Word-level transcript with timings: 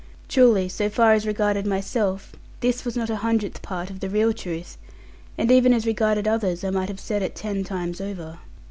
Of 0.27 0.33
course, 0.33 0.73
so 0.73 0.89
far 0.89 1.13
as 1.13 1.27
regarded 1.27 1.67
myself, 1.67 2.31
this 2.61 2.83
was 2.83 2.97
not 2.97 3.11
a 3.11 3.17
hundredth 3.17 3.61
part 3.61 3.91
of 3.91 3.99
the 3.99 4.09
real 4.09 4.33
truth; 4.33 4.79
and 5.37 5.51
even 5.51 5.73
as 5.75 5.85
regarded 5.85 6.27
others, 6.27 6.63
I 6.63 6.71
might 6.71 6.89
have 6.89 6.99
said 6.99 7.21
it 7.21 7.35
ten 7.35 7.63
times 7.63 8.01
over. 8.01 8.39